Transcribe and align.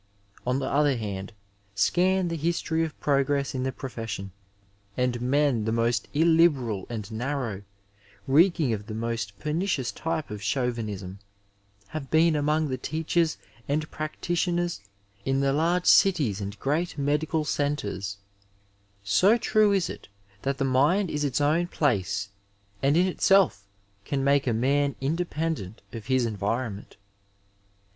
On 0.47 0.57
the 0.57 0.65
other 0.67 0.97
hand, 0.97 1.31
scan 1.75 2.29
the 2.29 2.35
history 2.35 2.83
of 2.83 2.99
progress 2.99 3.53
in 3.53 3.61
the 3.61 3.71
profession, 3.71 4.31
and 4.97 5.21
men 5.21 5.65
the 5.65 5.71
most 5.71 6.07
illiberal 6.15 6.87
and 6.89 7.11
narrow, 7.11 7.61
reeking 8.25 8.73
of 8.73 8.87
the 8.87 8.95
most 8.95 9.37
pemi 9.37 9.69
294 9.69 9.93
Digitized 9.93 9.93
by 9.93 10.21
VjOOQIC 10.21 10.25
CHAUVINISM 10.25 10.25
IN 10.25 10.25
MEDICINE 10.25 10.25
oioiiB 10.25 10.25
type 10.25 10.31
of 10.31 10.41
Chauvinism, 10.41 11.19
liave 11.93 12.09
been 12.09 12.35
among 12.35 12.67
the 12.69 12.77
teachers 12.79 13.37
and 13.69 13.91
practitioners 13.91 14.79
in 15.23 15.39
the 15.41 15.53
large 15.53 15.85
cities 15.85 16.41
and 16.41 16.59
great 16.59 16.97
medical 16.97 17.45
centres; 17.45 18.17
so 19.03 19.37
true 19.37 19.71
is 19.71 19.87
it, 19.87 20.07
that 20.41 20.57
the 20.57 20.65
mind 20.65 21.11
is 21.11 21.23
its 21.23 21.39
own 21.39 21.67
place 21.67 22.29
and 22.81 22.97
in 22.97 23.05
itself 23.05 23.67
can 24.05 24.23
make 24.23 24.47
a 24.47 24.51
man 24.53 24.95
independent 24.99 25.83
of 25.93 26.07
his 26.07 26.25
environment. 26.25 26.97